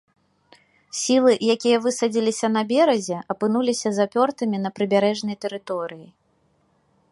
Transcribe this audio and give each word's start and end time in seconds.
Сілы, 0.99 1.33
якія 1.55 1.77
высадзіліся 1.83 2.47
на 2.55 2.63
беразе, 2.71 3.17
апынуліся 3.35 3.87
запёртымі 3.99 4.57
на 4.65 4.69
прыбярэжнай 4.79 5.35
тэрыторыі. 5.45 6.07